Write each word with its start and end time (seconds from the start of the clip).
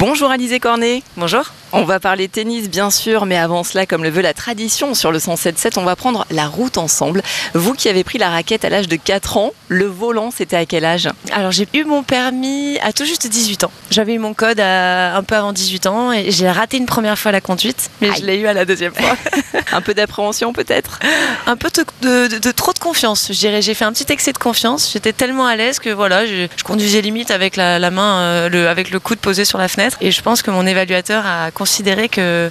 Bonjour 0.00 0.30
Alizé 0.30 0.60
Cornet. 0.60 1.02
Bonjour. 1.18 1.44
On 1.72 1.84
va 1.84 2.00
parler 2.00 2.28
tennis 2.28 2.68
bien 2.68 2.90
sûr, 2.90 3.26
mais 3.26 3.36
avant 3.36 3.64
cela, 3.64 3.86
comme 3.86 4.02
le 4.02 4.10
veut 4.10 4.22
la 4.22 4.34
tradition 4.34 4.94
sur 4.94 5.12
le 5.12 5.18
107.7, 5.18 5.78
on 5.78 5.84
va 5.84 5.96
prendre 5.96 6.26
la 6.30 6.46
route 6.46 6.78
ensemble. 6.78 7.22
Vous 7.54 7.74
qui 7.74 7.88
avez 7.88 8.04
pris 8.04 8.18
la 8.18 8.28
raquette 8.30 8.64
à 8.64 8.70
l'âge 8.70 8.88
de 8.88 8.96
4 8.96 9.36
ans, 9.36 9.52
le 9.68 9.86
volant 9.86 10.30
c'était 10.30 10.56
à 10.56 10.66
quel 10.66 10.84
âge? 10.84 11.08
Alors 11.32 11.52
j'ai 11.52 11.68
eu 11.74 11.84
mon 11.84 12.02
permis 12.02 12.78
à 12.80 12.92
tout 12.92 13.04
juste 13.04 13.28
18 13.28 13.64
ans. 13.64 13.70
J'avais 13.90 14.14
eu 14.14 14.18
mon 14.18 14.34
code 14.34 14.60
à 14.60 15.16
un 15.16 15.22
peu 15.22 15.36
avant 15.36 15.52
18 15.52 15.86
ans 15.86 16.12
et 16.12 16.30
j'ai 16.30 16.50
raté 16.50 16.76
une 16.76 16.86
première 16.86 17.18
fois 17.18 17.32
la 17.32 17.40
conduite, 17.40 17.90
mais 18.00 18.08
je 18.16 18.24
l'ai 18.24 18.36
eu 18.36 18.46
à 18.46 18.52
la 18.52 18.64
deuxième 18.64 18.94
fois. 18.94 19.16
un 19.72 19.80
peu 19.80 19.94
d'appréhension 19.94 20.52
peut-être? 20.52 20.98
Un 21.46 21.56
peu 21.56 21.68
de, 22.02 22.38
de, 22.38 22.50
trop 22.50 22.72
de 22.72 22.78
confiance, 22.78 23.28
je 23.30 23.38
dirais. 23.38 23.62
J'ai 23.62 23.74
fait 23.74 23.84
un 23.84 23.92
petit 23.92 24.12
excès 24.12 24.32
de 24.32 24.38
confiance. 24.38 24.90
J'étais 24.92 25.12
tellement 25.12 25.46
à 25.46 25.56
l'aise 25.56 25.78
que 25.78 25.90
voilà, 25.90 26.26
je, 26.26 26.46
conduisais 26.64 27.00
limite 27.00 27.30
avec 27.30 27.56
la, 27.56 27.78
main, 27.90 28.20
euh, 28.20 28.48
le, 28.48 28.68
avec 28.68 28.90
le 28.90 29.00
coude 29.00 29.18
posé 29.18 29.44
sur 29.44 29.58
la 29.58 29.68
fenêtre. 29.68 29.96
Et 30.00 30.10
je 30.10 30.22
pense 30.22 30.42
que 30.42 30.50
mon 30.50 30.66
évaluateur 30.66 31.24
a 31.26 31.50
considéré 31.60 32.08
que 32.08 32.50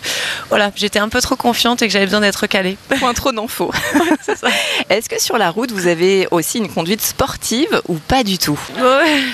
voilà, 0.49 0.71
j'étais 0.75 0.99
un 0.99 1.09
peu 1.09 1.19
trop 1.19 1.35
confiante 1.35 1.81
et 1.81 1.87
que 1.87 1.91
j'avais 1.91 2.05
besoin 2.05 2.21
d'être 2.21 2.45
calée. 2.45 2.77
Point 2.99 3.15
trop 3.15 3.31
d'infos. 3.31 3.71
Est-ce 4.89 5.09
que 5.09 5.19
sur 5.19 5.39
la 5.39 5.49
route, 5.49 5.71
vous 5.71 5.87
avez 5.87 6.27
aussi 6.29 6.59
une 6.59 6.69
conduite 6.69 7.01
sportive 7.01 7.81
ou 7.87 7.95
pas 7.95 8.23
du 8.23 8.37
tout? 8.37 8.59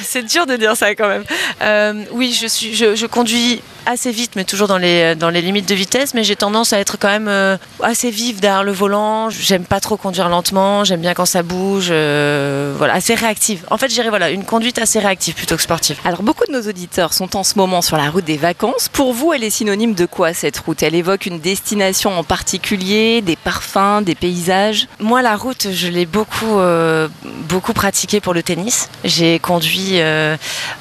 C'est 0.02 0.24
dur 0.24 0.46
de 0.46 0.56
dire 0.56 0.78
ça 0.78 0.96
quand 0.96 1.10
même. 1.10 1.26
Euh, 1.62 2.06
oui, 2.12 2.32
je, 2.32 2.48
suis, 2.48 2.74
je, 2.74 3.06
conduis 3.06 3.62
assez 3.86 4.12
vite, 4.12 4.32
mais 4.36 4.44
toujours 4.44 4.68
dans 4.68 4.78
les, 4.78 5.16
dans 5.16 5.30
les 5.30 5.42
limites 5.42 5.68
de 5.68 5.76
vitesse, 5.76 6.14
mais 6.14 6.24
j'ai 6.24 6.36
tendance 6.36 6.74
à 6.74 6.80
être 6.80 6.98
quand 6.98 7.08
même 7.08 7.28
euh, 7.28 7.58
assez 7.82 8.10
vive 8.10 8.40
derrière 8.40 8.64
le 8.64 8.72
volant. 8.72 9.30
J'aime 9.30 9.66
pas 9.66 9.80
trop 9.80 9.98
conduire 9.98 10.30
lentement, 10.30 10.84
j'aime 10.84 11.02
bien 11.02 11.14
quand 11.14 11.26
ça 11.26 11.44
bouge, 11.44 11.88
euh, 11.92 12.74
voilà, 12.78 12.94
assez 12.94 13.16
réactive. 13.16 13.66
En 13.70 13.78
fait, 13.78 13.90
j'irais 13.90 14.10
voilà, 14.10 14.30
une 14.30 14.44
conduite 14.44 14.80
assez 14.80 15.00
réactive 15.00 15.36
plutôt 15.36 15.56
que 15.56 15.62
sportive. 15.62 15.98
Alors, 16.06 16.24
beaucoup 16.24 16.46
de 16.48 16.52
nos 16.52 16.62
auditeurs 16.68 17.14
sont 17.14 17.36
en 17.36 17.44
ce 17.44 17.56
moment 17.58 17.82
sur 17.82 17.98
la 17.98 18.10
route 18.10 18.26
des 18.26 18.38
vacances. 18.38 18.90
Pour 18.90 19.14
vous, 19.14 19.34
elle 19.34 19.44
est 19.44 19.50
synonyme 19.50 19.94
de 19.94 20.06
quoi 20.06 20.34
cette 20.34 20.58
route? 20.58 20.82
Elle 20.84 20.96
évoque 20.96 21.26
une 21.26 21.40
destination 21.40 22.18
en 22.18 22.24
particulier, 22.24 23.22
des 23.22 23.36
parfums, 23.36 24.02
des 24.04 24.16
paysages? 24.16 24.88
Moi, 25.00 25.22
la 25.22 25.36
route, 25.36 25.68
je 25.72 25.88
l'ai 25.88 26.06
beaucoup, 26.06 26.60
euh, 26.60 27.08
beaucoup 27.24 27.74
pratiquée 27.74 28.20
pour 28.20 28.34
le 28.34 28.44
tennis. 28.44 28.90
J'ai 29.04 29.40
conduit, 29.40 30.00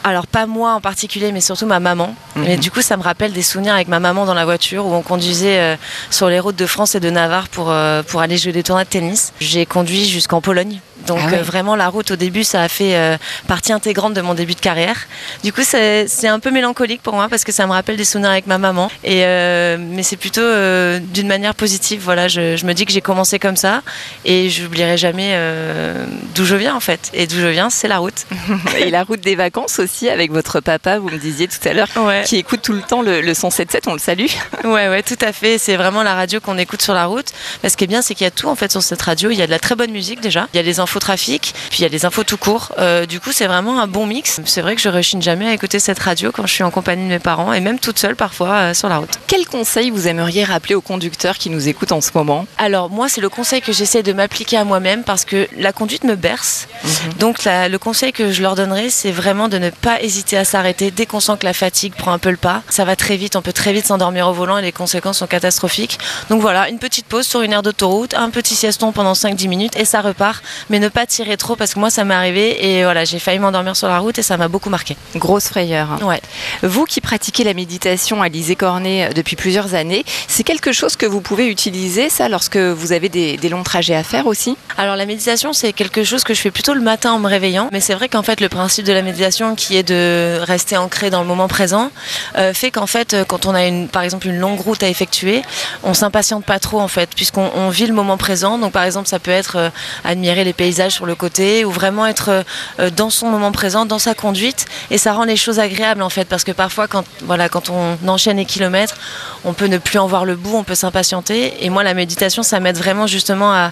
alors 0.05 0.27
pas 0.27 0.47
moi 0.47 0.73
en 0.73 0.81
particulier, 0.81 1.33
mais 1.33 1.41
surtout 1.41 1.67
ma 1.67 1.81
maman. 1.81 2.15
Mhm. 2.37 2.45
Et 2.45 2.57
du 2.57 2.71
coup, 2.71 2.83
ça 2.83 2.94
me 2.97 3.03
rappelle 3.03 3.33
des 3.33 3.43
souvenirs 3.43 3.75
avec 3.75 3.89
ma 3.89 4.01
maman 4.01 4.25
dans 4.25 4.35
la 4.35 4.45
voiture 4.45 4.87
où 4.87 4.93
on 4.93 5.03
conduisait 5.03 5.59
euh, 5.59 5.77
sur 6.11 6.29
les 6.29 6.41
routes 6.41 6.57
de 6.57 6.67
France 6.67 6.95
et 6.95 7.01
de 7.01 7.11
Navarre 7.11 7.49
pour, 7.49 7.73
pour 8.07 8.21
aller 8.21 8.37
jouer 8.37 8.53
des 8.53 8.63
tournois 8.63 8.85
de 8.85 8.89
tennis. 8.89 9.33
J'ai 9.41 9.67
conduit 9.67 10.07
jusqu'en 10.07 10.41
Pologne. 10.41 10.81
Donc 11.07 11.21
ah 11.23 11.43
vraiment 11.43 11.77
la 11.77 11.89
route 11.89 12.11
au 12.13 12.17
début 12.17 12.45
ça 12.45 12.63
a 12.63 12.69
fait 12.69 13.19
partie 13.47 13.73
intégrante 13.73 14.15
de 14.15 14.21
mon 14.21 14.35
début 14.35 14.55
de 14.55 14.61
carrière. 14.61 15.07
Du 15.43 15.53
coup 15.53 15.63
c'est 15.65 16.29
un 16.29 16.41
peu 16.41 16.51
mélancolique 16.51 17.03
pour 17.03 17.15
moi 17.15 17.29
parce 17.29 17.45
que 17.45 17.53
ça 17.53 17.67
me 17.67 17.73
rappelle 17.73 17.97
des 17.97 18.05
souvenirs 18.05 18.31
avec 18.31 18.47
ma 18.47 18.59
maman. 18.59 18.91
Et 19.03 19.25
euh, 19.25 19.77
mais 19.79 20.03
c'est 20.03 20.17
plutôt 20.17 20.41
euh, 20.41 20.99
d'une 21.01 21.29
manière 21.29 21.55
positive. 21.55 22.01
Voilà, 22.03 22.29
je, 22.29 22.65
me 22.65 22.73
dis 22.73 22.85
que 22.85 22.93
j'ai 22.93 23.01
commencé 23.01 23.39
comme 23.39 23.57
ça 23.57 23.83
et 24.25 24.51
je 24.51 24.63
n'oublierai 24.63 24.97
jamais 24.97 25.33
euh, 25.35 26.07
d'où 26.35 26.45
je 26.45 26.57
viens 26.57 26.75
en 26.75 26.81
fait. 26.81 27.11
Et 27.13 27.27
d'où 27.27 27.37
je 27.37 27.47
viens, 27.47 27.71
c'est 27.71 27.89
la 27.89 27.99
route. 27.99 28.27
et 28.79 28.91
la 28.91 29.05
route 29.05 29.21
des 29.21 29.35
vacances 29.35 29.79
aussi 29.79 30.09
avec 30.09 30.33
votre 30.33 30.61
papa, 30.61 30.99
vous 30.99 31.09
me 31.09 31.19
disiez 31.19 31.49
tout 31.49 31.69
à 31.69 31.73
l'heure, 31.73 31.89
qui 32.25 32.37
écoute 32.37 32.63
tout 32.63 32.73
le 32.73 32.83
temps 32.83 33.03
le, 33.03 33.21
le 33.21 33.33
107.7, 33.33 33.83
on 33.87 33.93
le 33.93 33.99
salue. 33.99 34.27
ouais, 34.65 34.89
ouais, 34.89 35.03
tout 35.03 35.19
à 35.21 35.33
fait. 35.33 35.59
C'est 35.59 35.77
vraiment 35.77 36.03
la 36.03 36.15
radio 36.15 36.41
qu'on 36.41 36.59
écoute 36.59 36.83
sur 36.83 36.95
la 36.95 37.07
route. 37.07 37.33
ce 37.67 37.77
qui 37.77 37.85
est 37.85 37.89
bien, 37.89 38.03
c'est 38.03 38.15
qu'il 38.15 38.25
y 38.25 38.29
a 38.29 38.31
tout 38.31 38.49
en 38.49 38.55
fait 38.55 38.71
sur 38.71 38.83
cette 38.83 39.03
radio. 39.03 39.31
Il 39.31 39.39
y 39.39 39.43
a 39.43 39.47
de 39.47 39.51
la 39.51 39.59
très 39.59 39.75
bonne 39.75 39.93
musique 39.93 40.21
déjà. 40.21 40.49
Il 40.53 40.57
y 40.57 40.61
a 40.61 40.63
les 40.63 40.81
infos 40.81 40.94
trafic, 40.99 41.55
puis 41.71 41.81
il 41.81 41.83
y 41.83 41.85
a 41.85 41.89
les 41.89 42.05
infos 42.05 42.25
tout 42.25 42.37
court. 42.37 42.73
du 43.09 43.21
coup, 43.21 43.33
c'est 43.33 43.47
vraiment 43.47 43.81
un 43.81 43.87
bon 43.87 44.07
mix. 44.07 44.41
C'est 44.45 44.61
vrai 44.61 44.75
que 44.77 44.83
je 44.83 44.89
rechigne 44.89 45.23
jamais 45.23 45.49
à 45.49 45.53
écouter 45.53 45.79
cette 45.79 45.99
radio 45.99 46.33
quand 46.33 46.47
je 46.47 46.53
suis 46.53 46.65
en 46.65 46.71
compagnie 46.71 47.05
de 47.05 47.09
mes 47.09 47.19
parents 47.19 47.53
et 47.53 47.61
même 47.61 47.79
toute 47.79 47.99
seule 47.99 48.17
parfois 48.17 48.75
sur 48.75 48.89
la 48.89 48.99
route. 48.99 49.11
Quel 49.27 49.47
conseil 49.47 49.91
vous 49.91 50.09
aimeriez 50.09 50.45
rappeler 50.45 50.75
aux 50.75 50.81
conducteurs 50.81 51.39
qui 51.39 51.51
nous 51.51 51.69
écoutent 51.69 51.93
en 51.93 52.01
ce 52.01 52.11
moment? 52.15 52.47
Alors 52.59 52.91
moi, 52.91 53.09
c'est 53.09 53.21
le 53.21 53.29
conseil 53.29 53.61
que 53.61 53.73
j'essaie 53.73 54.03
de 54.03 54.13
m'appliquer 54.13 54.57
à 54.57 54.65
moi-même 54.65 55.05
parce 55.05 55.25
que 55.25 55.49
la 55.57 55.73
conduite 55.73 56.05
me 56.05 56.15
berce. 56.17 56.67
Mhm. 56.85 56.91
Donc 57.19 57.45
le 57.45 57.77
conseil 57.79 58.13
que 58.13 58.33
je 58.33 58.43
leur 58.43 58.55
donnerai, 58.55 58.91
c'est 58.91 59.11
vraiment 59.11 59.49
de 59.49 59.59
ne 59.59 59.71
pas 59.71 60.01
hésiter 60.01 60.37
à 60.37 60.45
s'arrêter 60.45 60.91
dès 60.91 61.07
qu'on 61.07 61.21
sent 61.21 61.35
que 61.41 61.47
la 61.47 61.53
fatigue 61.53 61.95
prend 61.95 62.13
un 62.13 62.19
peu 62.19 62.31
le 62.31 62.37
pas. 62.37 62.63
Ça 62.69 62.85
va 62.85 62.97
très 62.97 63.17
vite, 63.17 63.37
on 63.37 63.43
peut 63.43 63.53
très 63.53 63.73
vite 63.73 63.87
s'endormir 63.87 64.29
au 64.29 64.33
volant 64.33 64.59
et 64.59 64.63
les 64.63 64.73
conséquences 64.73 65.19
sont 65.19 65.27
catastrophiques. 65.27 65.99
Donc 66.31 66.41
voilà, 66.41 66.69
une 66.69 66.79
petite 66.79 67.07
pause 67.07 67.27
sur 67.27 67.43
une 67.43 67.53
aire 67.53 67.63
d'autoroute, 67.63 68.15
un 68.15 68.31
petit 68.31 68.55
sieston 68.55 68.93
pendant 68.93 69.13
5-10 69.13 69.49
minutes 69.49 69.77
et 69.77 69.85
ça 69.85 70.01
repart. 70.01 70.43
Mais 70.71 70.79
ne 70.79 70.84
pas 70.89 71.07
tirer 71.07 71.37
trop 71.37 71.57
parce 71.57 71.75
que 71.75 71.79
moi, 71.79 71.91
ça 71.91 72.05
m'est 72.05 72.15
arrivé 72.15 72.67
et 72.67 72.85
voilà, 72.85 73.05
j'ai 73.05 73.19
failli 73.19 73.39
m'endormir 73.39 73.77
sur 73.77 73.89
la 73.89 73.99
route 73.99 74.19
et 74.19 74.23
ça 74.23 74.37
m'a 74.37 74.49
beaucoup 74.49 74.71
marqué. 74.71 74.97
Grosse 75.17 75.49
frayeur. 75.49 75.93
Hein. 75.93 76.05
Ouais. 76.05 76.21
Vous 76.63 76.85
qui 76.85 77.01
pratiquez 77.01 77.45
la 77.45 77.55
méditation 77.55 78.23
à 78.23 78.29
Lisée 78.29 78.57
Cornet 78.57 79.11
depuis 79.15 79.37
plusieurs 79.37 79.75
années. 79.75 80.05
C'est 80.29 80.43
quelque 80.43 80.73
chose 80.73 80.97
que 80.97 81.07
vous 81.07 81.21
pouvez 81.21 81.49
utiliser, 81.49 82.09
ça, 82.09 82.29
lorsque 82.29 82.57
vous 82.57 82.93
avez 82.93 83.09
des, 83.09 83.37
longs 83.49 83.63
trajets 83.63 83.95
à 83.95 84.03
faire 84.03 84.27
aussi? 84.27 84.57
Alors 84.79 84.97
la 84.97 85.07
méditation, 85.07 85.53
c'est 85.53 85.73
quelque 85.73 86.03
chose 86.03 86.25
que 86.25 86.35
je 86.35 86.41
fais 86.41 86.51
plutôt 86.51 86.75
le 86.75 86.81
matin 86.81 87.13
en 87.13 87.19
me 87.19 87.29
réveillant. 87.29 87.69
Mais 87.73 87.81
c'est 87.81 87.95
vrai 87.95 88.09
qu'en 88.09 88.23
fait, 88.23 88.41
le 88.41 88.49
principe 88.49 88.85
de 88.85 88.93
la 88.93 89.03
méditation, 89.03 89.55
qui 89.55 89.77
est 89.77 89.83
de 89.83 90.39
rester 90.41 90.77
ancré 90.77 91.11
dans 91.11 91.21
le 91.21 91.27
moment 91.27 91.49
présent, 91.49 91.91
euh, 92.37 92.53
fait 92.55 92.71
qu'en 92.71 92.87
fait, 92.87 93.17
quand 93.29 93.47
on 93.47 93.55
a 93.55 93.67
une, 93.67 93.89
par 93.89 94.03
exemple 94.03 94.27
une 94.27 94.39
longue 94.39 94.61
route 94.61 94.83
à 94.83 94.89
effectuer, 94.89 95.43
on 95.83 95.95
s'impatiente 95.95 96.45
pas 96.45 96.59
trop 96.59 96.81
en 96.81 96.89
fait, 96.89 97.11
puisqu'on 97.15 97.69
vit 97.69 97.87
le 97.87 97.95
moment 97.95 98.17
présent. 98.17 98.59
Donc 98.59 98.73
par 98.73 98.85
exemple, 98.85 99.09
ça 99.09 99.19
peut 99.19 99.31
être 99.31 99.57
euh, 99.57 99.71
admirer 100.05 100.45
les 100.45 100.53
paysages 100.53 100.74
sur 100.91 101.07
le 101.07 101.15
côté 101.15 101.65
ou 101.65 101.71
vraiment 101.71 102.07
être 102.07 102.45
euh, 102.81 102.91
dans 102.91 103.11
son 103.11 103.29
moment 103.29 103.53
présent, 103.53 103.87
dans 103.87 103.99
sa 103.99 104.15
conduite, 104.15 104.67
et 104.91 104.99
ça 104.99 105.13
rend 105.13 105.25
les 105.25 105.37
choses 105.37 105.59
agréables 105.59 106.03
en 106.03 106.11
fait, 106.11 106.27
parce 106.29 106.45
que 106.45 106.53
parfois, 106.53 106.89
quand 106.89 107.05
voilà, 107.23 107.49
quand 107.49 107.71
on 107.71 107.97
enchaîne 108.09 108.37
les 108.37 108.45
kilomètres, 108.45 108.97
on 109.45 109.53
peut 109.53 109.67
ne 109.67 109.79
plus 109.79 109.99
en 109.99 110.07
voir 110.07 110.25
le 110.25 110.37
bout, 110.37 110.57
on 110.57 110.65
peut 110.65 110.75
s'impatienter. 110.75 111.65
Et 111.65 111.71
moi, 111.71 111.83
la 111.83 111.95
méditation, 111.95 112.43
ça 112.43 112.61
m'aide 112.61 112.77
vraiment 112.77 113.07
justement 113.07 113.53
à, 113.53 113.71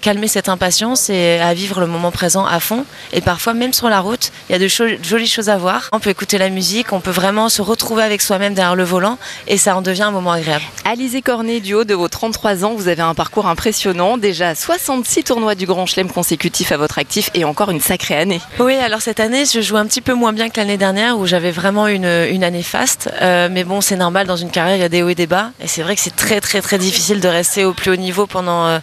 calmer 0.00 0.28
cette 0.28 0.48
impatience 0.48 1.10
et 1.10 1.38
à 1.38 1.54
vivre 1.54 1.80
le 1.80 1.86
moment 1.86 2.10
présent 2.10 2.46
à 2.46 2.60
fond. 2.60 2.84
Et 3.12 3.20
parfois, 3.20 3.54
même 3.54 3.72
sur 3.72 3.88
la 3.88 4.00
route, 4.00 4.32
il 4.48 4.52
y 4.52 4.56
a 4.56 4.58
de 4.58 4.68
jolies 4.68 5.26
choses 5.26 5.48
à 5.48 5.56
voir. 5.56 5.88
On 5.92 6.00
peut 6.00 6.10
écouter 6.10 6.38
la 6.38 6.48
musique, 6.48 6.92
on 6.92 7.00
peut 7.00 7.10
vraiment 7.10 7.48
se 7.48 7.62
retrouver 7.62 8.02
avec 8.02 8.22
soi-même 8.22 8.54
derrière 8.54 8.76
le 8.76 8.84
volant 8.84 9.18
et 9.46 9.58
ça 9.58 9.76
en 9.76 9.82
devient 9.82 10.02
un 10.02 10.10
moment 10.10 10.32
agréable. 10.32 10.64
Alizé 10.84 11.22
Cornet, 11.22 11.60
du 11.60 11.74
haut 11.74 11.84
de 11.84 11.94
vos 11.94 12.08
33 12.08 12.64
ans, 12.64 12.74
vous 12.74 12.88
avez 12.88 13.02
un 13.02 13.14
parcours 13.14 13.46
impressionnant. 13.46 14.16
Déjà 14.16 14.54
66 14.54 15.24
tournois 15.24 15.54
du 15.54 15.66
Grand 15.66 15.86
Chelem 15.86 16.10
consécutifs 16.10 16.31
à 16.70 16.76
votre 16.76 16.98
actif 16.98 17.30
et 17.34 17.44
encore 17.44 17.70
une 17.70 17.80
sacrée 17.80 18.16
année. 18.16 18.40
Oui, 18.58 18.74
alors 18.74 19.00
cette 19.00 19.20
année, 19.20 19.44
je 19.44 19.60
joue 19.60 19.76
un 19.76 19.86
petit 19.86 20.00
peu 20.00 20.14
moins 20.14 20.32
bien 20.32 20.48
que 20.48 20.58
l'année 20.58 20.76
dernière 20.76 21.18
où 21.18 21.26
j'avais 21.26 21.50
vraiment 21.50 21.86
une, 21.86 22.04
année 22.04 22.62
faste. 22.62 23.10
Euh, 23.20 23.48
mais 23.50 23.64
bon, 23.64 23.80
c'est 23.80 23.96
normal, 23.96 24.26
dans 24.26 24.36
une 24.36 24.50
carrière, 24.50 24.76
il 24.76 24.80
y 24.80 24.84
a 24.84 24.88
des 24.88 25.02
hauts 25.02 25.08
et 25.08 25.14
des 25.14 25.26
bas. 25.26 25.50
Et 25.62 25.68
c'est 25.68 25.82
vrai 25.82 25.94
que 25.94 26.00
c'est 26.00 26.16
très 26.16 26.40
très 26.40 26.60
très 26.60 26.78
difficile 26.78 27.20
de 27.20 27.28
rester 27.28 27.64
au 27.64 27.72
plus 27.72 27.90
haut 27.90 27.96
niveau 27.96 28.26
pendant, 28.26 28.66
euh, 28.66 28.78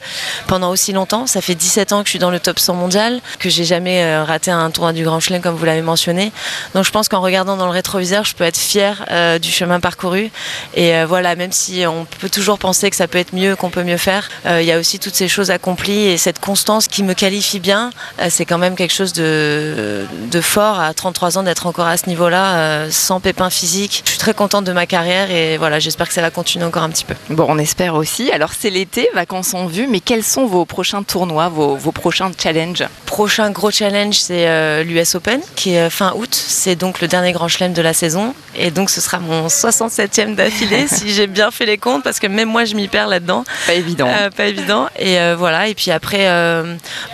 pendant 0.48 0.70
aussi 0.70 0.94
longtemps. 0.94 1.28
Ça 1.28 1.42
fait 1.42 1.56
17 1.56 1.94
ans 1.94 2.00
que 2.02 2.06
je 2.06 2.12
suis 2.12 2.20
dans 2.20 2.32
le 2.32 2.40
top 2.40 2.60
100 2.60 2.76
mondial, 2.76 3.20
que 3.40 3.50
j'ai 3.50 3.66
jamais 3.66 4.04
euh, 4.04 4.24
raté 4.24 4.52
un 4.52 4.70
tournoi 4.72 4.94
du 4.94 5.04
Grand 5.04 5.20
Chelem 5.20 5.42
comme 5.42 5.56
vous 5.56 5.66
l'avez 5.66 5.82
mentionné. 5.82 6.32
Donc 6.76 6.86
je 6.86 6.92
pense 6.92 7.10
qu'en 7.10 7.22
regardant 7.22 7.58
dans 7.58 7.66
le 7.66 7.72
rétroviseur, 7.72 8.26
je 8.26 8.36
peux 8.36 8.46
être 8.46 8.58
fière 8.58 9.06
du 9.42 9.52
chemin 9.52 9.80
parcouru. 9.80 10.32
Et 10.76 11.04
voilà, 11.04 11.36
même 11.36 11.52
si 11.52 11.86
on 11.86 12.06
peut 12.06 12.30
toujours 12.30 12.58
penser 12.58 12.90
que 12.90 12.96
ça 12.96 13.08
peut 13.08 13.18
être 13.18 13.34
mieux, 13.34 13.56
qu'on 13.56 13.70
peut 13.70 13.84
mieux 13.84 13.98
faire, 13.98 14.30
il 14.46 14.64
y 14.64 14.72
a 14.72 14.80
aussi 14.80 15.00
toutes 15.00 15.16
ces 15.16 15.28
choses 15.28 15.52
accomplies 15.52 16.06
et 16.06 16.18
cette 16.18 16.40
constance 16.40 16.88
qui 16.88 17.04
me 17.04 17.14
qualifie 17.14 17.39
bien. 17.60 17.92
c'est 18.30 18.46
quand 18.46 18.58
même 18.58 18.76
quelque 18.76 18.94
chose 18.94 19.14
de, 19.14 20.06
de 20.32 20.42
fort 20.42 20.80
à 20.80 20.94
33 20.94 21.38
ans 21.38 21.44
d'être 21.44 21.68
encore 21.68 21.88
à 21.88 21.98
ce 21.98 22.08
niveau-là, 22.08 22.90
sans 22.90 23.20
pépin 23.20 23.50
physique. 23.50 24.02
Je 24.06 24.12
suis 24.12 24.20
très 24.20 24.34
contente 24.34 24.66
de 24.66 24.72
ma 24.72 24.86
carrière 24.86 25.32
et 25.32 25.58
voilà, 25.58 25.80
j'espère 25.80 26.08
que 26.08 26.14
ça 26.14 26.22
va 26.22 26.32
continuer 26.32 26.66
encore 26.66 26.84
un 26.84 26.90
petit 26.90 27.06
peu. 27.06 27.16
Bon, 27.30 27.46
on 27.50 27.58
espère 27.58 27.96
aussi. 27.96 28.32
Alors 28.32 28.52
c'est 28.58 28.70
l'été, 28.70 29.10
vacances 29.14 29.54
en 29.54 29.68
vue, 29.68 29.88
mais 29.88 30.00
quels 30.00 30.24
sont 30.24 30.46
vos 30.46 30.66
prochains 30.66 31.04
tournois, 31.04 31.50
vos, 31.50 31.78
prochains 31.92 32.32
challenges? 32.42 32.84
Prochain 33.06 33.52
gros 33.52 33.72
challenge, 33.72 34.16
c'est 34.16 34.48
euh, 34.48 34.84
l'US 34.84 35.16
Open, 35.16 35.42
qui 35.56 35.74
est 35.74 35.88
euh, 35.88 35.90
fin 35.90 36.14
août. 36.16 36.34
C'est 36.34 36.76
donc 36.76 37.02
le 37.02 37.08
dernier 37.08 37.32
grand 37.32 37.48
chelem 37.48 37.74
de 37.74 37.82
la 37.82 37.94
saison. 37.94 38.34
Et 38.56 38.72
donc 38.72 38.90
ce 38.90 39.02
sera 39.02 39.20
mon 39.20 39.48
67e 39.48 40.36
d'affilée, 40.36 40.88
si 40.92 41.12
j'ai 41.12 41.28
bien 41.28 41.52
fait 41.52 41.66
les 41.66 41.78
comptes, 41.78 42.04
parce 42.04 42.20
que 42.20 42.28
même 42.28 42.50
moi 42.50 42.66
je 42.66 42.76
m'y 42.76 42.88
perds 42.88 43.08
là-dedans. 43.08 43.44
Pas 43.68 43.74
évident. 43.74 44.08
Euh, 44.08 44.30
pas 44.30 44.46
évident. 44.46 44.88
Et 44.98 45.18
voilà, 45.36 45.68
et 45.68 45.76
puis 45.76 45.92
après, 45.92 46.28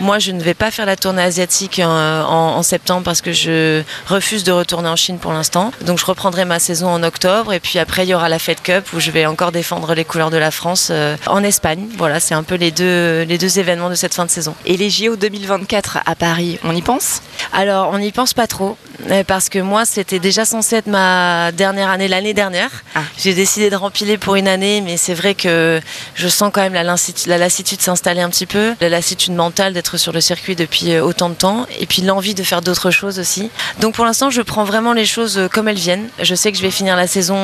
moi 0.05 0.19
je 0.19 0.31
ne 0.31 0.41
vais 0.41 0.53
pas 0.53 0.69
faire 0.69 0.85
la 0.85 0.95
tournée 0.95 1.23
asiatique 1.23 1.81
en, 1.83 1.89
en, 1.89 2.63
septembre 2.63 3.03
parce 3.03 3.21
que 3.21 3.33
je 3.33 3.81
refuse 4.07 4.43
de 4.43 4.51
retourner 4.51 4.87
en 4.87 4.95
Chine 4.95 5.17
pour 5.17 5.33
l'instant. 5.33 5.71
Donc 5.81 5.99
je 5.99 6.05
reprendrai 6.05 6.45
ma 6.45 6.59
saison 6.59 6.87
en 6.87 7.01
octobre, 7.03 7.53
et 7.53 7.59
puis 7.59 7.79
après 7.79 8.05
il 8.05 8.09
y 8.09 8.13
aura 8.13 8.29
la 8.29 8.39
Fed 8.39 8.61
Cup 8.61 8.85
où 8.93 8.99
je 8.99 9.11
vais 9.11 9.25
encore 9.25 9.51
défendre 9.51 9.93
les 9.95 10.05
couleurs 10.05 10.29
de 10.29 10.37
la 10.37 10.51
France 10.51 10.89
euh, 10.91 11.17
en 11.25 11.43
Espagne. 11.43 11.87
Voilà, 11.97 12.19
c'est 12.19 12.35
un 12.35 12.43
peu 12.43 12.55
les 12.55 12.71
deux, 12.71 13.23
les 13.23 13.37
deux 13.37 13.59
événements 13.59 13.89
de 13.89 13.95
cette 13.95 14.13
fin 14.13 14.25
de 14.25 14.29
saison. 14.29 14.55
Et 14.65 14.77
les 14.77 14.89
JO 14.89 15.15
2024 15.15 15.99
à 16.05 16.15
Paris, 16.15 16.59
on 16.63 16.75
y 16.75 16.81
pense? 16.81 17.21
Alors, 17.51 17.89
on 17.91 17.97
n'y 17.97 18.11
pense 18.11 18.33
pas 18.33 18.47
trop. 18.47 18.77
Euh, 19.09 19.23
parce 19.23 19.49
que 19.49 19.59
moi, 19.59 19.85
c'était 19.85 20.19
déjà 20.19 20.45
censé 20.45 20.77
être 20.77 20.87
ma 20.87 21.51
dernière 21.51 21.89
année 21.89 22.07
l'année 22.07 22.33
dernière. 22.33 22.69
Ah. 22.95 23.01
J'ai 23.17 23.33
décidé 23.33 23.69
de 23.69 23.75
rempiler 23.75 24.17
pour 24.17 24.35
une 24.35 24.47
année, 24.47 24.81
mais 24.81 24.97
c'est 24.97 25.13
vrai 25.13 25.35
que 25.35 25.81
je 26.15 26.27
sens 26.27 26.51
quand 26.53 26.61
même 26.61 26.73
la, 26.73 26.83
lassitude- 26.83 27.27
la 27.27 27.37
lassitude 27.37 27.81
s'installer 27.81 28.21
un 28.21 28.29
petit 28.29 28.45
peu, 28.45 28.75
la 28.81 28.89
lassitude 28.89 29.33
mentale 29.33 29.73
d'être 29.73 29.97
sur 29.97 30.11
le 30.11 30.21
circuit 30.21 30.55
depuis 30.55 30.93
euh, 30.93 31.03
autant 31.03 31.29
de 31.29 31.35
temps, 31.35 31.65
et 31.79 31.85
puis 31.85 32.01
l'envie 32.01 32.33
de 32.33 32.43
faire 32.43 32.61
d'autres 32.61 32.91
choses 32.91 33.19
aussi. 33.19 33.49
Donc 33.79 33.95
pour 33.95 34.05
l'instant, 34.05 34.29
je 34.29 34.41
prends 34.41 34.63
vraiment 34.63 34.93
les 34.93 35.05
choses 35.05 35.37
euh, 35.37 35.47
comme 35.47 35.67
elles 35.67 35.75
viennent. 35.75 36.07
Je 36.21 36.35
sais 36.35 36.51
que 36.51 36.57
je 36.57 36.63
vais 36.63 36.71
finir 36.71 36.95
la 36.95 37.07
saison 37.07 37.35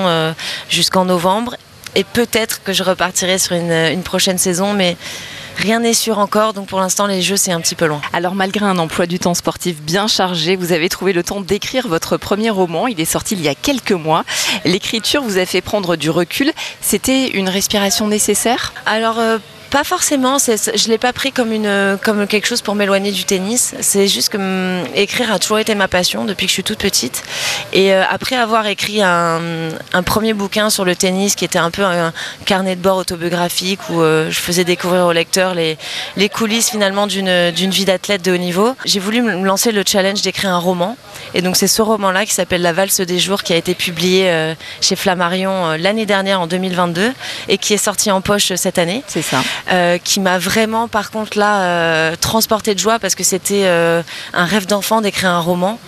jusqu'en 0.70 1.06
novembre, 1.06 1.56
et 1.96 2.04
peut-être 2.04 2.64
que 2.64 2.74
je 2.74 2.84
repartirai 2.84 3.38
sur 3.38 3.54
une, 3.56 3.72
une 3.72 4.04
prochaine 4.04 4.38
saison, 4.38 4.74
mais 4.74 4.96
rien 5.58 5.80
n'est 5.80 5.94
sûr 5.94 6.20
encore. 6.20 6.54
Donc 6.54 6.68
pour 6.68 6.80
l'instant, 6.80 7.08
les 7.08 7.22
jeux, 7.22 7.38
c'est 7.38 7.52
un 7.52 7.62
petit 7.62 7.76
peu 7.76 7.86
loin. 7.86 8.02
Alors 8.14 8.36
malgré 8.36 8.66
un 8.66 8.78
emploi 8.78 9.06
du 9.06 9.20
temps 9.20 9.34
sportif 9.34 9.82
bien 9.82 10.08
chargé, 10.08 10.56
vous 10.56 10.72
avez 10.72 10.90
trouvé 10.90 11.14
le 11.14 11.24
temps 11.24 11.42
d'écrire 11.42 11.88
votre 11.88 12.18
premier 12.18 12.50
roman. 12.50 12.88
Il 12.88 13.00
est 13.00 13.06
sorti 13.06 13.36
il 13.36 13.42
y 13.42 13.48
a 13.48 13.56
quelques 13.56 13.92
mois. 13.92 14.24
L'écriture 14.66 15.22
vous 15.22 15.38
a 15.38 15.46
fait 15.46 15.62
prendre 15.62 15.96
du 15.96 16.10
recul. 16.10 16.52
C'était 16.82 17.30
une 17.30 17.50
respiration 17.50 18.08
nécessaire? 18.08 18.74
Alors, 18.86 19.20
euh, 19.20 19.38
pas 19.72 19.84
forcément. 19.84 20.38
Je 20.38 20.88
l'ai 20.90 20.98
pas 20.98 21.14
pris 21.14 21.32
comme 21.32 21.52
une 21.52 21.98
comme 22.04 22.28
quelque 22.28 22.46
chose 22.46 22.62
pour 22.62 22.76
m'éloigner 22.76 23.12
du 23.12 23.24
tennis. 23.24 23.74
C'est 23.80 24.08
juste 24.08 24.30
que 24.30 24.38
hum, 24.38 24.86
écrire 24.94 25.32
a 25.32 25.40
toujours 25.40 25.60
été 25.60 25.74
ma 25.76 25.88
passion 25.88 26.26
depuis 26.26 26.46
que 26.46 26.50
je 26.50 26.56
suis 26.56 26.64
toute 26.64 26.80
petite. 26.80 27.24
Et 27.74 27.94
euh, 27.94 28.04
après 28.10 28.36
avoir 28.36 28.68
écrit 28.68 29.02
un, 29.02 29.70
un 29.94 30.04
premier 30.04 30.34
bouquin 30.34 30.70
sur 30.70 30.86
le 30.86 30.96
tennis, 30.96 31.36
qui 31.36 31.46
était 31.46 31.58
un 31.58 31.72
peu 31.72 31.84
un 31.84 32.12
carnet 32.46 32.76
de 32.76 32.82
bord 32.82 32.98
autobiographique 32.98 33.80
où 33.90 34.02
euh, 34.02 34.30
je 34.30 34.40
faisais 34.40 34.66
découvrir 34.66 35.06
au 35.06 35.14
lecteur 35.14 35.56
les 35.56 35.78
les 36.18 36.30
coulisses 36.30 36.70
finalement 36.70 37.08
d'une 37.08 37.52
d'une 37.52 37.72
vie 37.72 37.86
d'athlète 37.86 38.22
de 38.24 38.34
haut 38.34 38.38
niveau, 38.38 38.76
j'ai 38.86 39.00
voulu 39.00 39.22
me 39.22 39.44
lancer 39.46 39.72
le 39.72 39.84
challenge 39.88 40.22
d'écrire 40.22 40.52
un 40.52 40.60
roman. 40.60 40.98
Et 41.34 41.42
donc 41.42 41.56
c'est 41.56 41.68
ce 41.68 41.82
roman-là 41.82 42.26
qui 42.26 42.34
s'appelle 42.34 42.62
La 42.62 42.74
valse 42.74 43.00
des 43.00 43.20
jours, 43.20 43.44
qui 43.44 43.54
a 43.54 43.56
été 43.56 43.74
publié 43.76 44.30
euh, 44.30 44.54
chez 44.82 44.96
Flammarion 44.96 45.52
euh, 45.52 45.78
l'année 45.78 46.06
dernière 46.06 46.42
en 46.42 46.48
2022 46.48 47.14
et 47.48 47.58
qui 47.58 47.74
est 47.74 47.78
sorti 47.78 48.12
en 48.12 48.22
poche 48.22 48.52
euh, 48.52 48.56
cette 48.56 48.78
année 48.78 49.04
C'est 49.08 49.22
ça. 49.22 49.42
Euh, 49.70 49.98
qui 49.98 50.20
m'a 50.20 50.38
vraiment, 50.38 50.88
par 50.88 51.12
contre, 51.12 51.38
là, 51.38 51.62
euh, 51.62 52.16
transporté 52.16 52.74
de 52.74 52.80
joie 52.80 53.00
parce 53.00 53.16
que 53.16 53.24
c'était 53.24 53.64
euh, 53.66 54.02
un 54.34 54.46
rêve 54.46 54.66
d'enfant 54.66 55.02
d'écrire 55.02 55.30
un 55.30 55.40
roman 55.40 55.80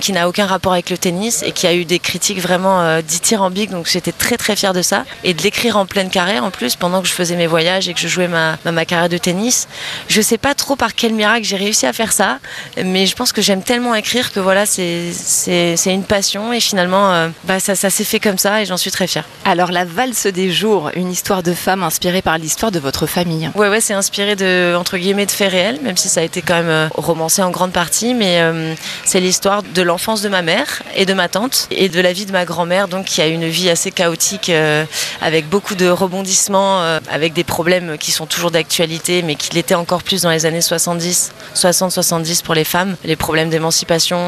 qui 0.00 0.12
n'a 0.12 0.28
aucun 0.28 0.46
rapport 0.46 0.72
avec 0.72 0.90
le 0.90 0.98
tennis 0.98 1.42
et 1.42 1.52
qui 1.52 1.66
a 1.66 1.74
eu 1.74 1.84
des 1.84 1.98
critiques 1.98 2.40
vraiment 2.40 3.00
dithyrambiques. 3.00 3.70
Donc 3.70 3.88
j'étais 3.88 4.12
très 4.12 4.36
très 4.36 4.56
fière 4.56 4.72
de 4.72 4.82
ça 4.82 5.04
et 5.22 5.34
de 5.34 5.42
l'écrire 5.42 5.76
en 5.76 5.86
pleine 5.86 6.10
carrière 6.10 6.44
en 6.44 6.50
plus 6.50 6.76
pendant 6.76 7.00
que 7.00 7.08
je 7.08 7.12
faisais 7.12 7.36
mes 7.36 7.46
voyages 7.46 7.88
et 7.88 7.94
que 7.94 8.00
je 8.00 8.08
jouais 8.08 8.28
ma, 8.28 8.56
ma, 8.64 8.84
carrière 8.84 9.08
de 9.08 9.18
tennis. 9.18 9.68
Je 10.08 10.20
sais 10.20 10.38
pas 10.38 10.54
trop 10.54 10.76
par 10.76 10.94
quel 10.94 11.14
miracle 11.14 11.44
j'ai 11.44 11.56
réussi 11.56 11.86
à 11.86 11.92
faire 11.92 12.12
ça, 12.12 12.38
mais 12.82 13.06
je 13.06 13.14
pense 13.14 13.32
que 13.32 13.42
j'aime 13.42 13.62
tellement 13.62 13.94
écrire 13.94 14.32
que 14.32 14.40
voilà, 14.40 14.66
c'est 14.66 15.76
une 15.86 16.04
passion 16.04 16.52
et 16.52 16.60
finalement, 16.60 17.28
bah, 17.44 17.60
ça, 17.60 17.74
ça 17.74 17.90
s'est 17.90 18.04
fait 18.04 18.20
comme 18.20 18.38
ça 18.38 18.62
et 18.62 18.66
j'en 18.66 18.76
suis 18.76 18.90
très 18.90 19.06
fière. 19.06 19.24
Alors 19.44 19.70
la 19.72 19.84
valse 19.84 20.26
des 20.26 20.50
jours, 20.50 20.90
une 20.96 21.10
histoire 21.10 21.42
de 21.42 21.54
femme 21.54 21.82
inspirée 21.82 22.22
par 22.22 22.38
l'histoire 22.38 22.72
de 22.72 22.80
votre 22.84 23.06
famille. 23.06 23.50
Ouais, 23.56 23.68
ouais, 23.68 23.80
c'est 23.80 23.94
inspiré 23.94 24.36
de 24.36 24.76
entre 24.76 24.96
guillemets 24.98 25.26
de 25.26 25.30
faits 25.32 25.50
réels, 25.50 25.80
même 25.82 25.96
si 25.96 26.08
ça 26.08 26.20
a 26.20 26.22
été 26.22 26.42
quand 26.42 26.54
même 26.54 26.68
euh, 26.68 26.88
romancé 26.94 27.42
en 27.42 27.50
grande 27.50 27.72
partie. 27.72 28.14
Mais 28.14 28.40
euh, 28.40 28.74
c'est 29.04 29.20
l'histoire 29.20 29.62
de 29.62 29.82
l'enfance 29.82 30.22
de 30.22 30.28
ma 30.28 30.42
mère 30.42 30.82
et 30.94 31.06
de 31.06 31.14
ma 31.14 31.28
tante 31.28 31.66
et 31.70 31.88
de 31.88 32.00
la 32.00 32.12
vie 32.12 32.26
de 32.26 32.32
ma 32.32 32.44
grand-mère, 32.44 32.86
donc 32.86 33.06
qui 33.06 33.22
a 33.22 33.26
une 33.26 33.48
vie 33.48 33.70
assez 33.70 33.90
chaotique 33.90 34.50
euh, 34.50 34.84
avec 35.22 35.48
beaucoup 35.48 35.74
de 35.74 35.88
rebondissements, 35.88 36.82
avec 37.10 37.32
des 37.32 37.44
problèmes 37.44 37.96
qui 37.96 38.12
sont 38.12 38.26
toujours 38.26 38.50
d'actualité, 38.50 39.22
mais 39.22 39.34
qui 39.34 39.54
l'étaient 39.54 39.74
encore 39.74 40.02
plus 40.02 40.22
dans 40.22 40.30
les 40.30 40.44
années 40.44 40.60
70, 40.60 41.32
60-70 41.54 42.42
pour 42.42 42.54
les 42.54 42.64
femmes, 42.64 42.96
les 43.04 43.16
problèmes 43.16 43.48
d'émancipation, 43.48 44.18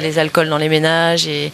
les 0.00 0.18
alcools 0.18 0.48
dans 0.48 0.58
les 0.58 0.68
ménages 0.68 1.28
et, 1.28 1.52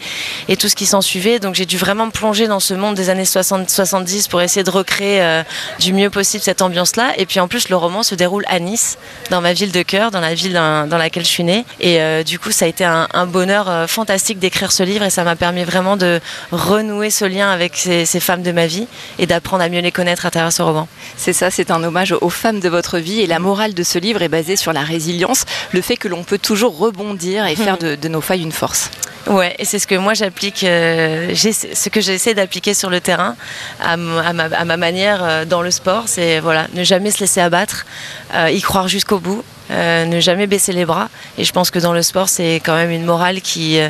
tout 0.57 0.67
ce 0.67 0.75
qui 0.75 0.87
s'en 0.87 1.01
suivait. 1.01 1.37
Donc 1.39 1.53
j'ai 1.53 1.67
dû 1.67 1.77
vraiment 1.77 2.07
me 2.07 2.11
plonger 2.11 2.47
dans 2.47 2.59
ce 2.59 2.73
monde 2.73 2.95
des 2.95 3.11
années 3.11 3.23
60-70 3.23 4.27
pour 4.27 4.41
essayer 4.41 4.63
de 4.63 4.71
recréer 4.71 5.43
du 5.79 5.93
mieux 5.93 6.09
possible 6.09 6.43
cette 6.47 6.61
ambiance-là. 6.61 7.11
Et 7.17 7.25
puis 7.25 7.41
en 7.41 7.49
plus, 7.49 7.67
le 7.67 7.75
roman 7.75 8.03
se 8.03 8.15
déroule 8.15 8.45
à 8.47 8.59
Nice, 8.59 8.97
dans 9.31 9.41
ma 9.41 9.51
ville 9.51 9.73
de 9.73 9.81
cœur, 9.81 10.11
dans 10.11 10.21
la 10.21 10.33
ville 10.33 10.53
dans, 10.53 10.97
laquelle 10.97 11.25
je 11.25 11.29
suis 11.29 11.43
née. 11.43 11.65
Et 11.81 11.99
euh, 11.99 12.23
du 12.23 12.39
coup, 12.39 12.51
ça 12.51 12.63
a 12.63 12.67
été 12.69 12.85
un, 12.85 13.09
un 13.13 13.25
bonheur 13.25 13.69
euh, 13.69 13.85
fantastique 13.85 14.39
d'écrire 14.39 14.71
ce 14.71 14.81
livre 14.83 15.03
et 15.03 15.09
ça 15.09 15.25
m'a 15.25 15.35
permis 15.35 15.65
vraiment 15.65 15.97
de 15.97 16.21
renouer 16.53 17.09
ce 17.09 17.25
lien 17.25 17.51
avec 17.51 17.75
ces, 17.75 18.05
ces 18.05 18.21
femmes 18.21 18.43
de 18.43 18.53
ma 18.53 18.65
vie 18.65 18.87
et 19.19 19.25
d'apprendre 19.25 19.61
à 19.61 19.67
mieux 19.67 19.81
les 19.81 19.91
connaître 19.91 20.25
à 20.25 20.31
travers 20.31 20.53
ce 20.53 20.61
roman. 20.61 20.87
C'est 21.17 21.33
ça, 21.33 21.51
c'est 21.51 21.69
un 21.69 21.83
hommage 21.83 22.15
aux 22.21 22.29
femmes 22.29 22.61
de 22.61 22.69
votre 22.69 22.97
vie 22.97 23.19
et 23.19 23.27
la 23.27 23.39
morale 23.39 23.73
de 23.73 23.83
ce 23.83 23.99
livre 23.99 24.21
est 24.21 24.29
basée 24.29 24.55
sur 24.55 24.71
la 24.71 24.83
résilience, 24.83 25.43
le 25.73 25.81
fait 25.81 25.97
que 25.97 26.07
l'on 26.07 26.23
peut 26.23 26.39
toujours 26.39 26.77
rebondir 26.77 27.45
et 27.45 27.57
faire 27.57 27.77
de, 27.77 27.95
de 27.95 28.07
nos 28.07 28.21
failles 28.21 28.43
une 28.43 28.53
force. 28.53 28.89
Ouais, 29.29 29.55
et 29.59 29.65
c'est 29.65 29.79
ce 29.79 29.87
que 29.87 29.95
moi 29.95 30.13
j'applique, 30.13 30.63
euh, 30.63 31.33
ce 31.35 31.89
que 31.89 31.99
j'essaie 31.99 32.33
d'appliquer 32.33 32.73
sur 32.73 32.89
le 32.89 33.01
terrain 33.01 33.35
à, 33.81 33.93
à 33.93 33.97
ma, 33.97 34.43
à 34.43 34.65
ma 34.65 34.77
manière 34.77 35.23
euh, 35.23 35.45
dans 35.45 35.61
le 35.61 35.71
sport, 35.71 36.03
c'est 36.07 36.36
voilà, 36.39 36.67
ne 36.73 36.83
jamais 36.83 37.11
se 37.11 37.19
laisser 37.19 37.41
abattre, 37.41 37.85
euh, 38.33 38.49
y 38.49 38.61
croire 38.61 38.87
jusqu'au 38.87 39.19
bout, 39.19 39.43
euh, 39.71 40.05
ne 40.05 40.19
jamais 40.19 40.47
baisser 40.47 40.73
les 40.73 40.85
bras. 40.85 41.09
Et 41.37 41.43
je 41.43 41.51
pense 41.51 41.71
que 41.71 41.79
dans 41.79 41.93
le 41.93 42.01
sport, 42.01 42.29
c'est 42.29 42.55
quand 42.63 42.75
même 42.75 42.91
une 42.91 43.05
morale 43.05 43.41
qui, 43.41 43.79
euh, 43.79 43.89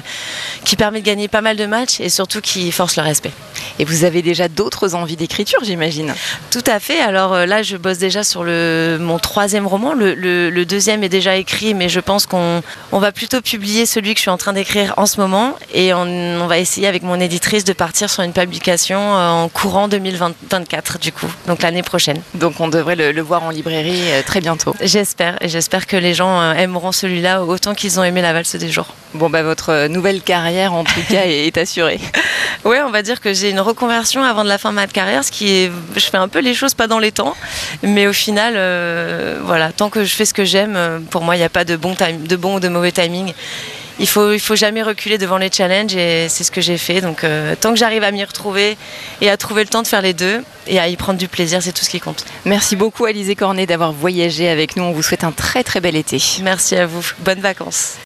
qui 0.64 0.76
permet 0.76 1.02
de 1.02 1.06
gagner 1.06 1.28
pas 1.28 1.42
mal 1.42 1.56
de 1.58 1.66
matchs 1.66 2.00
et 2.00 2.10
surtout 2.10 2.42
qui 2.42 2.72
force 2.72 2.96
le 2.98 3.04
respect. 3.04 3.32
Et 3.80 3.86
vous 3.86 4.04
avez 4.04 4.22
déjà 4.22 4.48
d'autres 4.48 4.96
envies 4.96 5.16
d'écriture, 5.16 5.60
j'imagine. 5.64 6.14
Tout 6.52 6.64
à 6.68 6.80
fait. 6.80 7.00
Alors 7.00 7.34
euh, 7.34 7.46
là, 7.46 7.64
je 7.64 7.78
bosse 7.78 7.98
déjà 7.98 8.24
sur 8.24 8.44
le, 8.44 8.98
mon 9.00 9.20
troisième 9.20 9.68
roman. 9.68 9.94
Le, 9.94 10.14
le- 10.14 10.50
le 10.50 10.66
deuxième 10.66 11.04
est 11.04 11.10
déjà 11.10 11.36
écrit, 11.36 11.74
mais 11.74 11.90
je 11.90 12.00
pense 12.00 12.26
qu'on 12.26 12.62
on 12.92 13.00
va 13.00 13.12
plutôt 13.12 13.42
publier 13.42 13.86
celui 13.86 14.14
que 14.14 14.18
je 14.20 14.22
suis 14.24 14.30
en 14.32 14.38
train 14.38 14.54
d'écrire 14.54 14.94
en 14.98 15.06
ce 15.06 15.20
moment. 15.20 15.56
Et 15.74 15.94
on, 15.94 16.02
on 16.02 16.48
va 16.48 16.58
essayer 16.60 16.88
avec 16.88 17.04
mon 17.04 17.20
éditrice 17.20 17.64
de 17.64 17.74
partir 17.74 18.10
sur 18.10 18.24
une 18.24 18.34
publication 18.34 19.00
en 19.14 19.50
courant 19.50 19.88
2024, 19.88 21.00
du 21.00 21.12
coup, 21.12 21.28
donc 21.48 21.62
l'année 21.62 21.84
prochaine. 21.84 22.22
Donc 22.34 22.60
on 22.60 22.68
devrait 22.68 22.96
le, 22.96 23.12
le 23.12 23.22
voir 23.22 23.44
en 23.44 23.50
librairie 23.50 24.02
très 24.26 24.42
bientôt. 24.42 24.76
J'espère. 24.82 25.38
J'espère 25.68 25.86
que 25.86 25.98
les 25.98 26.14
gens 26.14 26.40
euh, 26.40 26.54
aimeront 26.54 26.94
celui-là 26.94 27.44
autant 27.44 27.76
qu'ils 27.76 28.00
ont 28.00 28.04
aimé 28.06 28.22
La 28.22 28.32
valse 28.32 28.56
des 28.56 28.70
jours. 28.70 28.88
Bon, 29.14 29.30
bah 29.30 29.44
votre 29.44 29.74
euh, 29.74 29.88
nouvelle 29.90 30.22
carrière, 30.22 30.74
en 30.74 30.86
tout 30.86 31.02
cas, 31.10 31.24
est, 31.26 31.58
assurée. 31.58 32.00
Ouais, 32.64 32.82
on 32.82 32.90
va 32.90 33.02
dire 33.02 33.20
que 33.22 33.34
j'ai 33.34 33.50
une 33.50 33.60
reconversion 33.60 34.24
avant 34.24 34.44
de 34.44 34.50
la 34.50 34.58
fin 34.58 34.70
de 34.70 34.76
ma 34.76 34.88
carrière, 34.88 35.24
ce 35.24 35.32
qui 35.32 35.50
est, 35.50 35.72
je 35.96 36.06
fais 36.06 36.18
un 36.18 36.28
peu 36.28 36.40
les 36.40 36.54
choses 36.54 36.74
pas 36.74 36.88
dans 36.88 37.00
les 37.00 37.12
temps, 37.12 37.36
mais 37.84 38.08
au 38.08 38.14
final, 38.14 38.56
euh, 38.58 39.40
voilà, 39.44 39.72
tant 39.72 39.90
que 39.90 40.04
je 40.04 40.14
fais 40.14 40.26
ce 40.26 40.34
que 40.34 40.44
j'aime, 40.44 41.06
pour 41.10 41.22
moi, 41.22 41.36
il 41.36 41.40
n'y 41.40 41.46
a 41.46 41.50
pas 41.50 41.66
de 41.66 41.76
bon, 41.76 41.96
time, 41.96 42.26
de 42.26 42.36
bon 42.36 42.56
ou 42.56 42.60
de 42.60 42.68
mauvais 42.68 42.92
timing. 42.92 43.34
Il 44.00 44.08
faut, 44.08 44.32
il 44.32 44.40
faut 44.40 44.56
jamais 44.56 44.84
reculer 44.84 45.18
devant 45.18 45.38
les 45.38 45.52
challenges 45.52 45.96
et 45.96 46.30
c'est 46.30 46.44
ce 46.44 46.52
que 46.52 46.62
j'ai 46.62 46.78
fait. 46.78 47.02
Donc, 47.02 47.24
euh, 47.24 47.56
tant 47.60 47.72
que 47.72 47.80
j'arrive 47.80 48.04
à 48.04 48.12
m'y 48.12 48.24
retrouver 48.24 48.78
et 49.22 49.30
à 49.30 49.38
trouver 49.38 49.64
le 49.64 49.70
temps 49.70 49.82
de 49.82 49.88
faire 49.88 50.02
les 50.02 50.14
deux 50.14 50.44
et 50.68 50.80
à 50.80 50.88
y 50.88 50.96
prendre 50.96 51.18
du 51.18 51.28
plaisir, 51.28 51.62
c'est 51.62 51.72
tout 51.72 51.84
ce 51.84 51.90
qui 51.90 52.00
compte. 52.00 52.26
Merci 52.46 52.76
beaucoup, 52.76 53.06
Alizé 53.06 53.36
Cornet, 53.36 53.66
d'avoir 53.66 53.92
voyagé 53.94 54.50
avec 54.50 54.76
nous. 54.76 54.84
On 54.84 54.92
vous 54.92 55.04
souhaite 55.04 55.24
un 55.24 55.32
très 55.32 55.64
très 55.64 55.82
bel 55.82 55.96
été. 55.96 56.22
Merci 56.42 56.76
à 56.76 56.86
vous. 56.86 57.06
Bonnes 57.20 57.42
vacances. 57.42 57.98